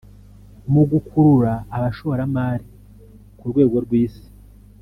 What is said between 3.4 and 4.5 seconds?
rwego rw’isi